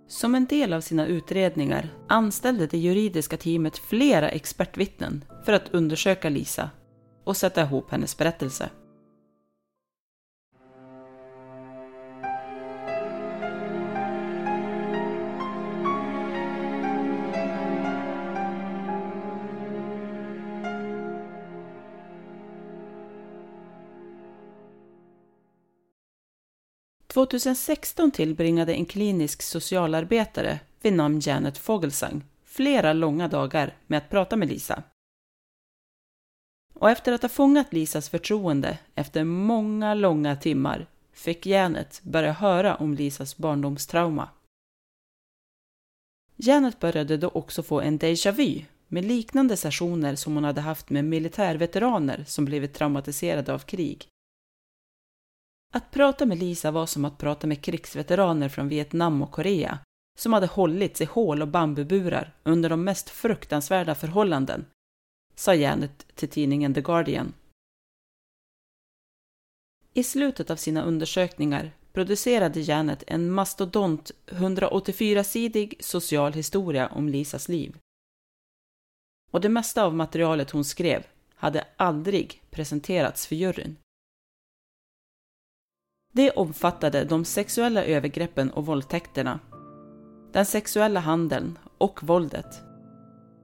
Som 0.09 0.35
en 0.35 0.47
del 0.47 0.73
av 0.73 0.81
sina 0.81 1.07
utredningar 1.07 1.89
anställde 2.09 2.67
det 2.67 2.79
juridiska 2.79 3.37
teamet 3.37 3.79
flera 3.79 4.29
expertvittnen 4.29 5.25
för 5.45 5.53
att 5.53 5.69
undersöka 5.75 6.29
Lisa 6.29 6.71
och 7.25 7.37
sätta 7.37 7.63
ihop 7.63 7.91
hennes 7.91 8.19
berättelse. 8.19 8.71
2016 27.11 28.11
tillbringade 28.11 28.75
en 28.75 28.87
klinisk 28.87 29.43
socialarbetare 29.43 30.61
vid 30.83 30.93
namn 30.93 31.21
Janet 31.21 31.59
Fogelsang 31.59 32.25
flera 32.45 32.93
långa 32.93 33.29
dagar 33.29 33.77
med 33.87 33.99
att 33.99 34.11
prata 34.11 34.37
med 34.37 34.49
Lisa. 34.49 34.83
Och 36.75 36.91
efter 36.91 37.13
att 37.13 37.23
ha 37.23 37.29
fångat 37.29 37.73
Lisas 37.73 38.09
förtroende 38.09 38.79
efter 38.95 39.25
många 39.25 39.95
långa 39.95 40.37
timmar 40.37 40.87
fick 41.13 41.47
Janet 41.47 42.01
börja 42.03 42.33
höra 42.33 42.75
om 42.75 42.95
Lisas 42.95 43.37
barndomstrauma. 43.37 44.29
Janet 46.37 46.81
började 46.81 47.17
då 47.17 47.29
också 47.29 47.63
få 47.63 47.81
en 47.81 47.99
déjà 47.99 48.33
vu 48.33 48.65
med 48.89 49.05
liknande 49.05 49.57
sessioner 49.57 50.15
som 50.15 50.35
hon 50.35 50.45
hade 50.45 50.61
haft 50.61 50.91
med 50.91 51.05
militärveteraner 51.05 52.25
som 52.27 52.45
blivit 52.45 52.75
traumatiserade 52.75 53.55
av 53.55 53.59
krig. 53.59 54.09
Att 55.73 55.91
prata 55.91 56.27
med 56.27 56.39
Lisa 56.39 56.71
var 56.71 56.87
som 56.87 57.05
att 57.05 57.19
prata 57.19 57.47
med 57.47 57.65
krigsveteraner 57.65 58.49
från 58.49 58.69
Vietnam 58.69 59.23
och 59.23 59.31
Korea 59.31 59.79
som 60.19 60.33
hade 60.33 60.47
hållits 60.47 61.01
i 61.01 61.05
hål 61.05 61.43
och 61.43 61.49
bambuburar 61.49 62.35
under 62.43 62.71
de 62.71 62.85
mest 62.85 63.11
fruktansvärda 63.11 63.95
förhållanden, 63.95 64.67
sa 65.35 65.55
Janet 65.55 66.07
till 66.15 66.29
tidningen 66.29 66.75
The 66.75 66.81
Guardian. 66.81 67.33
I 69.95 70.03
slutet 70.05 70.51
av 70.51 70.57
sina 70.57 70.83
undersökningar 70.83 71.73
producerade 71.93 72.61
Janet 72.61 73.05
en 73.07 73.31
mastodont 73.31 74.11
184-sidig 74.27 75.75
social 75.81 76.33
historia 76.33 76.89
om 76.89 77.09
Lisas 77.09 77.49
liv. 77.49 77.79
Och 79.31 79.41
det 79.41 79.49
mesta 79.49 79.85
av 79.85 79.95
materialet 79.95 80.51
hon 80.51 80.65
skrev 80.65 81.07
hade 81.35 81.67
aldrig 81.77 82.43
presenterats 82.51 83.27
för 83.27 83.37
juryn. 83.37 83.77
Det 86.13 86.31
omfattade 86.31 87.05
de 87.05 87.25
sexuella 87.25 87.85
övergreppen 87.85 88.51
och 88.51 88.67
våldtäkterna, 88.67 89.41
den 90.33 90.47
sexuella 90.47 91.01
handeln 91.01 91.59
och 91.79 92.03
våldet. 92.03 92.63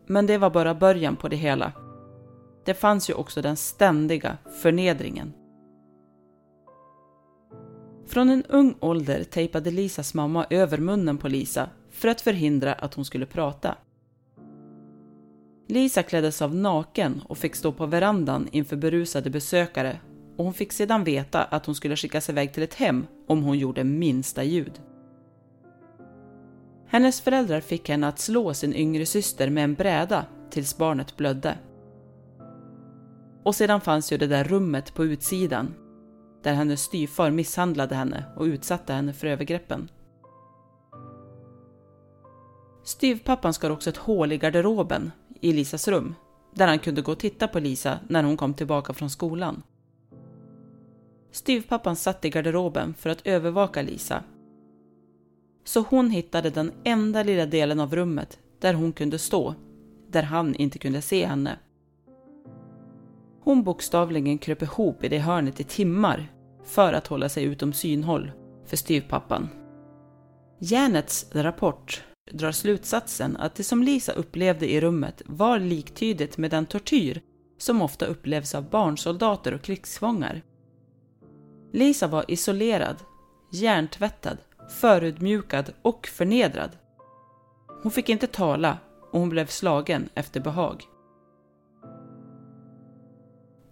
Men 0.07 0.27
det 0.27 0.39
var 0.39 0.51
bara 0.51 0.75
början 0.75 1.17
på 1.17 1.29
det 1.29 1.37
hela. 1.37 1.73
Det 2.65 2.75
fanns 2.75 3.11
ju 3.11 3.15
också 3.15 3.43
den 3.43 3.57
ständiga 3.57 4.39
förnedringen. 4.63 5.33
Från 8.07 8.31
en 8.31 8.45
ung 8.45 8.75
ålder 8.81 9.25
tejpade 9.25 9.71
Lisas 9.71 10.15
mamma 10.15 10.47
över 10.51 10.79
munnen 10.79 11.19
på 11.19 11.29
Lisa 11.29 11.71
för 11.91 12.09
att 12.09 12.21
förhindra 12.21 12.73
att 12.73 12.95
hon 12.95 13.05
skulle 13.05 13.27
prata. 13.27 13.77
Lisa 15.69 16.03
kläddes 16.03 16.43
av 16.43 16.55
naken 16.55 17.23
och 17.29 17.39
fick 17.39 17.55
stå 17.57 17.73
på 17.73 17.87
verandan 17.87 18.49
inför 18.53 18.77
berusade 18.77 19.31
besökare 19.31 20.01
och 20.37 20.45
hon 20.45 20.55
fick 20.55 20.73
sedan 20.73 21.05
veta 21.05 21.45
att 21.45 21.67
hon 21.67 21.75
skulle 21.75 21.97
skickas 21.97 22.29
iväg 22.31 22.53
till 22.53 22.63
ett 22.63 22.75
hem 22.75 23.07
om 23.27 23.43
hon 23.43 23.59
gjorde 23.59 23.85
minsta 23.85 24.45
ljud. 24.45 24.81
Hennes 26.87 27.21
föräldrar 27.21 27.61
fick 27.61 27.89
henne 27.89 28.09
att 28.09 28.19
slå 28.19 28.55
sin 28.55 28.75
yngre 28.75 29.07
syster 29.07 29.51
med 29.51 29.65
en 29.65 29.75
bräda 29.75 30.27
tills 30.51 30.79
barnet 30.79 31.17
blödde. 31.17 31.59
Och 33.43 33.55
sedan 33.55 33.81
fanns 33.81 34.13
ju 34.13 34.19
det 34.19 34.27
där 34.27 34.45
rummet 34.45 34.95
på 34.95 35.05
utsidan 35.05 35.75
där 36.43 36.55
hennes 36.55 36.81
styvfar 36.81 37.31
misshandlade 37.31 37.95
henne 37.95 38.25
och 38.37 38.45
utsatte 38.45 38.93
henne 38.93 39.13
för 39.13 39.27
övergreppen. 39.27 39.91
Styvpappan 42.85 43.55
skar 43.55 43.71
också 43.71 43.91
ett 43.91 43.97
hål 43.97 44.33
i 44.33 44.39
garderoben 44.39 45.13
i 45.41 45.53
Lisas 45.53 45.89
rum 45.89 46.15
där 46.55 46.67
han 46.67 46.79
kunde 46.79 47.03
gå 47.03 47.13
och 47.13 47.19
titta 47.19 47.49
på 47.49 47.61
Lisa 47.61 47.99
när 48.09 48.23
hon 48.23 48.37
kom 48.37 48.55
tillbaka 48.55 48.93
från 48.93 49.11
skolan. 49.11 49.63
Styvpappan 51.37 51.97
satt 51.97 52.25
i 52.25 52.31
garderoben 52.31 52.95
för 52.95 53.11
att 53.11 53.27
övervaka 53.27 53.83
Lisa. 53.83 54.23
Så 55.65 55.81
hon 55.81 56.11
hittade 56.11 56.51
den 56.51 56.73
enda 56.85 57.23
lilla 57.23 57.47
delen 57.47 57.81
av 57.81 57.95
rummet 57.95 58.39
där 58.61 58.75
hon 58.75 58.93
kunde 58.93 59.19
stå, 59.19 59.55
där 60.09 60.23
han 60.23 60.55
inte 60.55 60.79
kunde 60.79 61.03
se 61.03 61.27
henne. 61.27 61.59
Hon 63.41 63.63
bokstavligen 63.63 64.39
kröp 64.39 64.63
ihop 64.63 65.05
i 65.05 65.09
det 65.09 65.19
hörnet 65.19 65.61
i 65.61 65.65
timmar 65.65 66.33
för 66.65 66.93
att 66.93 67.07
hålla 67.07 67.29
sig 67.29 67.45
utom 67.45 67.73
synhåll 67.73 68.33
för 68.65 68.77
styvpappan. 68.77 69.49
Janets 70.59 71.27
rapport 71.33 72.05
drar 72.33 72.53
slutsatsen 72.53 73.37
att 73.37 73.55
det 73.55 73.65
som 73.65 73.83
Lisa 73.83 74.13
upplevde 74.13 74.73
i 74.73 74.81
rummet 74.81 75.23
var 75.27 75.59
liktydigt 75.59 76.39
med 76.39 76.51
den 76.51 76.67
tortyr 76.67 77.21
som 77.59 77.83
ofta 77.83 78.07
upplevs 78.07 78.55
av 78.55 78.71
barnsoldater 78.71 79.55
och 79.55 79.63
krigsfångar. 79.63 80.43
Lisa 81.77 82.07
var 82.07 82.25
isolerad, 82.29 82.97
hjärntvättad, 83.51 84.39
förödmjukad 84.69 85.73
och 85.83 86.07
förnedrad. 86.07 86.71
Hon 87.83 87.93
fick 87.93 88.09
inte 88.09 88.27
tala 88.27 88.79
och 89.13 89.21
hon 89.21 89.29
blev 89.29 89.47
slagen 89.47 90.09
efter 90.15 90.41
behag. 90.41 90.85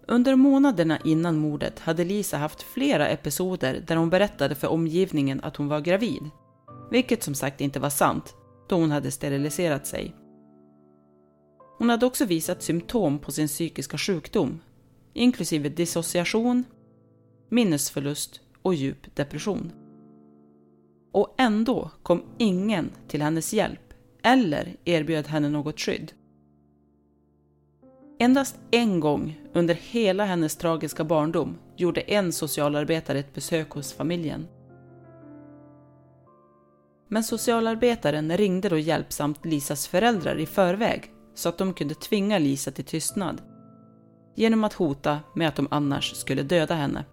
Under 0.07 0.35
månaderna 0.35 0.99
innan 1.03 1.37
mordet 1.37 1.79
hade 1.79 2.03
Lisa 2.03 2.37
haft 2.37 2.61
flera 2.61 3.07
episoder 3.07 3.83
där 3.87 3.95
hon 3.95 4.09
berättade 4.09 4.55
för 4.55 4.67
omgivningen 4.67 5.41
att 5.43 5.55
hon 5.55 5.67
var 5.67 5.79
gravid. 5.79 6.29
Vilket 6.91 7.23
som 7.23 7.35
sagt 7.35 7.61
inte 7.61 7.79
var 7.79 7.89
sant, 7.89 8.35
då 8.69 8.75
hon 8.75 8.91
hade 8.91 9.11
steriliserat 9.11 9.87
sig. 9.87 10.15
Hon 11.77 11.89
hade 11.89 12.05
också 12.05 12.25
visat 12.25 12.63
symptom 12.63 13.19
på 13.19 13.31
sin 13.31 13.47
psykiska 13.47 13.97
sjukdom, 13.97 14.61
inklusive 15.13 15.69
dissociation, 15.69 16.63
minnesförlust 17.49 18.41
och 18.61 18.75
djup 18.75 19.15
depression. 19.15 19.71
Och 21.11 21.35
ändå 21.37 21.91
kom 22.03 22.23
ingen 22.37 22.91
till 23.07 23.21
hennes 23.21 23.53
hjälp 23.53 23.93
eller 24.23 24.75
erbjöd 24.85 25.27
henne 25.27 25.49
något 25.49 25.79
skydd. 25.79 26.13
Endast 28.19 28.59
en 28.71 28.99
gång 28.99 29.39
under 29.53 29.73
hela 29.73 30.25
hennes 30.25 30.55
tragiska 30.55 31.03
barndom 31.03 31.57
gjorde 31.77 32.01
en 32.01 32.31
socialarbetare 32.31 33.19
ett 33.19 33.33
besök 33.33 33.69
hos 33.69 33.93
familjen. 33.93 34.47
Men 37.07 37.23
socialarbetaren 37.23 38.37
ringde 38.37 38.69
då 38.69 38.77
hjälpsamt 38.77 39.45
Lisas 39.45 39.87
föräldrar 39.87 40.39
i 40.39 40.45
förväg 40.45 41.11
så 41.35 41.49
att 41.49 41.57
de 41.57 41.73
kunde 41.73 41.95
tvinga 41.95 42.39
Lisa 42.39 42.71
till 42.71 42.85
tystnad 42.85 43.41
genom 44.35 44.63
att 44.63 44.73
hota 44.73 45.19
med 45.35 45.47
att 45.47 45.55
de 45.55 45.67
annars 45.71 46.15
skulle 46.15 46.43
döda 46.43 46.75
henne. 46.75 47.05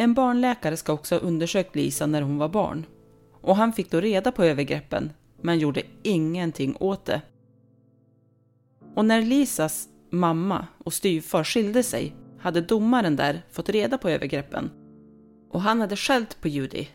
En 0.00 0.14
barnläkare 0.14 0.76
ska 0.76 0.92
också 0.92 1.14
ha 1.14 1.20
undersökt 1.20 1.76
Lisa 1.76 2.06
när 2.06 2.22
hon 2.22 2.38
var 2.38 2.48
barn. 2.48 2.86
Och 3.40 3.56
han 3.56 3.72
fick 3.72 3.90
då 3.90 4.00
reda 4.00 4.32
på 4.32 4.44
övergreppen, 4.44 5.12
men 5.42 5.58
gjorde 5.58 5.82
ingenting 6.02 6.76
åt 6.80 7.04
det. 7.04 7.22
Och 8.94 9.04
när 9.04 9.22
Lisas 9.22 9.88
mamma 10.10 10.66
och 10.84 10.92
styvfar 10.92 11.44
skilde 11.44 11.82
sig 11.82 12.14
hade 12.38 12.60
domaren 12.60 13.16
där 13.16 13.42
fått 13.50 13.68
reda 13.68 13.98
på 13.98 14.08
övergreppen. 14.08 14.70
Och 15.50 15.60
han 15.60 15.80
hade 15.80 15.96
skällt 15.96 16.40
på 16.40 16.48
Judy 16.48 16.86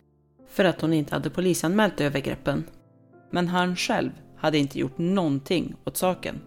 för 0.50 0.66
att 0.66 0.82
hon 0.82 0.94
inte 0.94 1.16
hade 1.16 1.30
polisanmält 1.30 2.02
övergreppen. 2.02 2.64
Men 3.32 3.48
han 3.48 3.76
själv 3.76 4.12
hade 4.38 4.58
inte 4.58 4.80
gjort 4.80 4.98
någonting 4.98 5.76
åt 5.84 5.98
saken. 5.98 6.42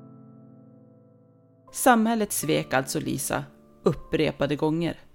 Samhället 1.73 2.33
svek 2.33 2.75
alltså 2.75 3.01
Lisa 3.01 3.45
upprepade 3.83 4.57
gånger. 4.57 5.08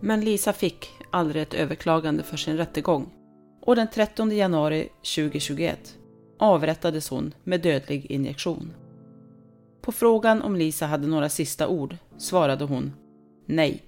Men 0.00 0.20
Lisa 0.20 0.52
fick 0.52 0.90
aldrig 1.10 1.42
ett 1.42 1.54
överklagande 1.54 2.22
för 2.22 2.36
sin 2.36 2.56
rättegång 2.56 3.10
och 3.62 3.76
den 3.76 3.88
13 3.90 4.36
januari 4.36 4.88
2021 5.16 5.98
avrättades 6.38 7.08
hon 7.08 7.34
med 7.44 7.60
dödlig 7.60 8.06
injektion. 8.10 8.74
På 9.82 9.92
frågan 9.92 10.42
om 10.42 10.56
Lisa 10.56 10.86
hade 10.86 11.06
några 11.06 11.28
sista 11.28 11.68
ord 11.68 11.96
svarade 12.18 12.64
hon 12.64 12.92
nej. 13.46 13.87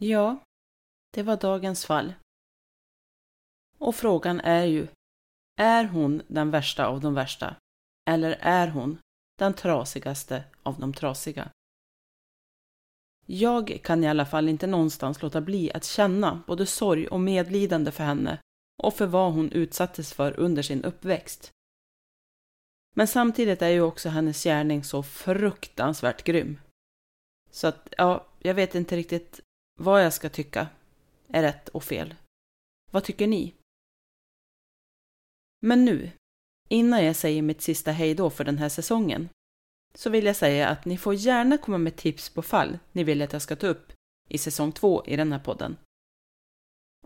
Ja, 0.00 0.44
det 1.10 1.22
var 1.22 1.36
dagens 1.36 1.86
fall. 1.86 2.14
Och 3.78 3.94
frågan 3.94 4.40
är 4.40 4.64
ju, 4.64 4.88
är 5.56 5.84
hon 5.84 6.22
den 6.28 6.50
värsta 6.50 6.86
av 6.86 7.00
de 7.00 7.14
värsta? 7.14 7.56
Eller 8.10 8.38
är 8.40 8.68
hon 8.68 8.98
den 9.38 9.54
trasigaste 9.54 10.44
av 10.62 10.80
de 10.80 10.92
trasiga? 10.92 11.50
Jag 13.26 13.80
kan 13.84 14.04
i 14.04 14.08
alla 14.08 14.26
fall 14.26 14.48
inte 14.48 14.66
någonstans 14.66 15.22
låta 15.22 15.40
bli 15.40 15.72
att 15.72 15.84
känna 15.84 16.42
både 16.46 16.66
sorg 16.66 17.08
och 17.08 17.20
medlidande 17.20 17.90
för 17.90 18.04
henne 18.04 18.38
och 18.82 18.94
för 18.94 19.06
vad 19.06 19.32
hon 19.32 19.52
utsattes 19.52 20.12
för 20.12 20.40
under 20.40 20.62
sin 20.62 20.84
uppväxt. 20.84 21.50
Men 22.96 23.08
samtidigt 23.08 23.62
är 23.62 23.68
ju 23.68 23.80
också 23.80 24.08
hennes 24.08 24.44
gärning 24.44 24.84
så 24.84 25.02
fruktansvärt 25.02 26.24
grym. 26.24 26.60
Så 27.50 27.66
att, 27.66 27.88
ja, 27.98 28.26
jag 28.38 28.54
vet 28.54 28.74
inte 28.74 28.96
riktigt 28.96 29.40
vad 29.80 30.04
jag 30.04 30.12
ska 30.12 30.28
tycka 30.28 30.68
är 31.28 31.42
rätt 31.42 31.68
och 31.68 31.84
fel. 31.84 32.14
Vad 32.90 33.04
tycker 33.04 33.26
ni? 33.26 33.54
Men 35.62 35.84
nu, 35.84 36.10
innan 36.68 37.04
jag 37.04 37.16
säger 37.16 37.42
mitt 37.42 37.62
sista 37.62 37.92
hejdå 37.92 38.30
för 38.30 38.44
den 38.44 38.58
här 38.58 38.68
säsongen, 38.68 39.28
så 39.94 40.10
vill 40.10 40.24
jag 40.24 40.36
säga 40.36 40.68
att 40.68 40.84
ni 40.84 40.98
får 40.98 41.14
gärna 41.14 41.58
komma 41.58 41.78
med 41.78 41.96
tips 41.96 42.30
på 42.30 42.42
fall 42.42 42.78
ni 42.92 43.04
vill 43.04 43.22
att 43.22 43.32
jag 43.32 43.42
ska 43.42 43.56
ta 43.56 43.66
upp 43.66 43.92
i 44.28 44.38
säsong 44.38 44.72
två 44.72 45.04
i 45.06 45.16
den 45.16 45.32
här 45.32 45.38
podden. 45.38 45.76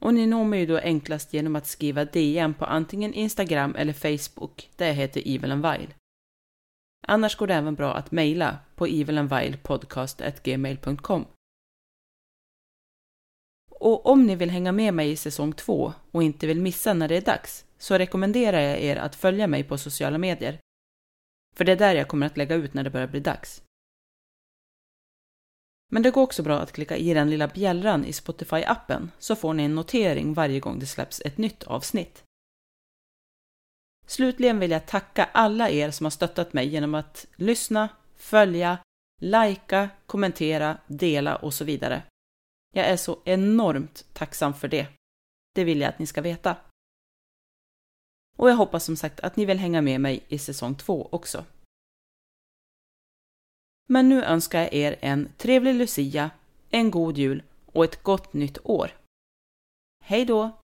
Och 0.00 0.14
ni 0.14 0.26
når 0.26 0.44
mig 0.44 0.60
ju 0.60 0.66
då 0.66 0.78
enklast 0.78 1.32
genom 1.32 1.56
att 1.56 1.66
skriva 1.66 2.04
DM 2.04 2.54
på 2.54 2.64
antingen 2.64 3.14
Instagram 3.14 3.74
eller 3.74 3.92
Facebook 3.92 4.70
där 4.76 4.86
jag 4.86 4.94
heter 4.94 5.20
Evil 5.20 5.52
and 5.52 5.66
Vile. 5.66 5.88
Annars 7.06 7.36
går 7.36 7.46
det 7.46 7.54
även 7.54 7.74
bra 7.74 7.94
att 7.94 8.12
mejla 8.12 8.58
på 8.74 8.86
evilandvilepodcast.gmail.com 8.86 11.26
och 13.80 14.06
om 14.06 14.26
ni 14.26 14.36
vill 14.36 14.50
hänga 14.50 14.72
med 14.72 14.94
mig 14.94 15.10
i 15.10 15.16
säsong 15.16 15.52
två 15.52 15.92
och 16.10 16.22
inte 16.22 16.46
vill 16.46 16.60
missa 16.60 16.94
när 16.94 17.08
det 17.08 17.16
är 17.16 17.20
dags 17.20 17.64
så 17.78 17.98
rekommenderar 17.98 18.60
jag 18.60 18.80
er 18.80 18.96
att 18.96 19.14
följa 19.14 19.46
mig 19.46 19.64
på 19.64 19.78
sociala 19.78 20.18
medier. 20.18 20.58
För 21.56 21.64
det 21.64 21.72
är 21.72 21.76
där 21.76 21.94
jag 21.94 22.08
kommer 22.08 22.26
att 22.26 22.36
lägga 22.36 22.54
ut 22.54 22.74
när 22.74 22.84
det 22.84 22.90
börjar 22.90 23.06
bli 23.06 23.20
dags. 23.20 23.62
Men 25.90 26.02
det 26.02 26.10
går 26.10 26.22
också 26.22 26.42
bra 26.42 26.60
att 26.60 26.72
klicka 26.72 26.96
i 26.96 27.14
den 27.14 27.30
lilla 27.30 27.48
bjällran 27.48 28.04
i 28.04 28.10
Spotify-appen 28.10 29.08
så 29.18 29.36
får 29.36 29.54
ni 29.54 29.62
en 29.62 29.74
notering 29.74 30.34
varje 30.34 30.60
gång 30.60 30.78
det 30.78 30.86
släpps 30.86 31.20
ett 31.24 31.38
nytt 31.38 31.62
avsnitt. 31.62 32.24
Slutligen 34.06 34.58
vill 34.58 34.70
jag 34.70 34.86
tacka 34.86 35.24
alla 35.32 35.70
er 35.70 35.90
som 35.90 36.06
har 36.06 36.10
stöttat 36.10 36.52
mig 36.52 36.68
genom 36.68 36.94
att 36.94 37.26
lyssna, 37.36 37.88
följa, 38.16 38.78
likea, 39.20 39.88
kommentera, 40.06 40.78
dela 40.86 41.36
och 41.36 41.54
så 41.54 41.64
vidare. 41.64 42.02
Jag 42.70 42.86
är 42.86 42.96
så 42.96 43.18
enormt 43.24 44.06
tacksam 44.12 44.54
för 44.54 44.68
det. 44.68 44.86
Det 45.54 45.64
vill 45.64 45.80
jag 45.80 45.88
att 45.88 45.98
ni 45.98 46.06
ska 46.06 46.20
veta. 46.20 46.56
Och 48.36 48.50
jag 48.50 48.56
hoppas 48.56 48.84
som 48.84 48.96
sagt 48.96 49.20
att 49.20 49.36
ni 49.36 49.44
vill 49.44 49.58
hänga 49.58 49.82
med 49.82 50.00
mig 50.00 50.24
i 50.28 50.38
säsong 50.38 50.74
två 50.74 51.08
också. 51.12 51.44
Men 53.88 54.08
nu 54.08 54.24
önskar 54.24 54.60
jag 54.60 54.72
er 54.74 54.96
en 55.00 55.28
trevlig 55.36 55.74
Lucia, 55.74 56.30
en 56.70 56.90
god 56.90 57.18
jul 57.18 57.42
och 57.66 57.84
ett 57.84 58.02
gott 58.02 58.32
nytt 58.32 58.58
år. 58.62 58.90
Hej 60.04 60.24
då! 60.24 60.60